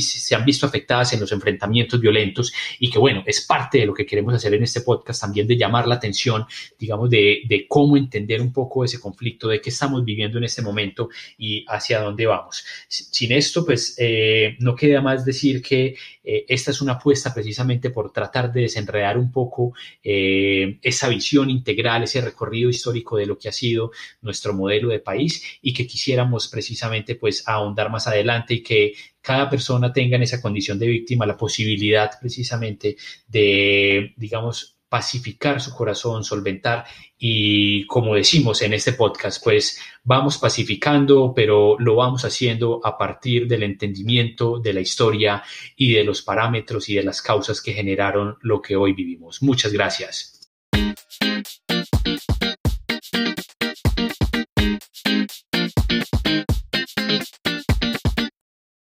se 0.00 0.34
han 0.34 0.44
visto 0.44 0.66
afectadas 0.66 1.12
en 1.12 1.20
los 1.20 1.32
enfrentamientos 1.32 2.00
violentos 2.00 2.52
y 2.78 2.90
que, 2.90 2.98
bueno, 2.98 3.22
es 3.26 3.40
parte 3.42 3.78
de 3.78 3.86
lo 3.86 3.94
que 3.94 4.06
queremos 4.06 4.34
hacer 4.34 4.54
en 4.54 4.62
este 4.62 4.80
podcast 4.82 5.20
también 5.20 5.46
de 5.46 5.56
llamar 5.56 5.86
la 5.86 5.96
atención, 5.96 6.44
digamos, 6.78 7.10
de, 7.10 7.42
de 7.46 7.66
cómo 7.68 7.96
entender 7.96 8.40
un 8.40 8.52
poco 8.52 8.84
ese 8.84 9.00
conflicto, 9.00 9.48
de 9.48 9.60
qué 9.60 9.70
estamos 9.70 10.04
viviendo 10.04 10.38
en 10.38 10.44
este 10.44 10.62
momento 10.62 11.08
y 11.36 11.64
hacia 11.68 12.00
dónde 12.00 12.26
vamos. 12.26 12.64
Sin 12.88 13.32
esto, 13.32 13.64
pues, 13.64 13.94
eh, 13.98 14.56
no 14.60 14.74
queda 14.74 15.00
más 15.00 15.24
decir 15.24 15.62
que 15.62 15.96
eh, 16.30 16.44
esta 16.46 16.72
es 16.72 16.82
una 16.82 16.92
apuesta 16.92 17.32
precisamente 17.32 17.88
por 17.88 18.12
tratar 18.12 18.52
de 18.52 18.60
desenredar 18.60 19.16
un 19.16 19.32
poco 19.32 19.72
eh, 20.02 20.78
esa 20.82 21.08
visión 21.08 21.48
integral, 21.48 22.02
ese 22.02 22.20
recorrido 22.20 22.68
histórico 22.68 23.16
de 23.16 23.24
lo 23.24 23.38
que 23.38 23.48
ha 23.48 23.52
sido 23.52 23.92
nuestro 24.20 24.52
modelo 24.52 24.90
de 24.90 25.00
país 25.00 25.42
y 25.62 25.72
que 25.72 25.86
quisiéramos 25.86 26.48
precisamente 26.48 27.14
pues 27.14 27.48
ahondar 27.48 27.90
más 27.90 28.06
adelante 28.06 28.52
y 28.52 28.62
que 28.62 28.92
cada 29.22 29.48
persona 29.48 29.90
tenga 29.90 30.16
en 30.16 30.22
esa 30.22 30.42
condición 30.42 30.78
de 30.78 30.88
víctima 30.88 31.24
la 31.24 31.38
posibilidad 31.38 32.10
precisamente 32.20 32.96
de, 33.26 34.12
digamos, 34.18 34.77
pacificar 34.88 35.60
su 35.60 35.74
corazón, 35.74 36.24
solventar 36.24 36.84
y 37.18 37.86
como 37.86 38.14
decimos 38.14 38.62
en 38.62 38.72
este 38.72 38.92
podcast, 38.92 39.42
pues 39.42 39.80
vamos 40.04 40.38
pacificando, 40.38 41.32
pero 41.34 41.76
lo 41.78 41.96
vamos 41.96 42.24
haciendo 42.24 42.80
a 42.84 42.96
partir 42.96 43.46
del 43.46 43.64
entendimiento 43.64 44.58
de 44.58 44.72
la 44.72 44.80
historia 44.80 45.42
y 45.76 45.92
de 45.92 46.04
los 46.04 46.22
parámetros 46.22 46.88
y 46.88 46.94
de 46.94 47.02
las 47.02 47.20
causas 47.20 47.60
que 47.60 47.72
generaron 47.72 48.36
lo 48.40 48.62
que 48.62 48.76
hoy 48.76 48.92
vivimos. 48.92 49.42
Muchas 49.42 49.72
gracias. 49.72 50.37